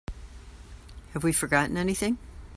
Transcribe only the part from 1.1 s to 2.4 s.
Have we forgotten anything?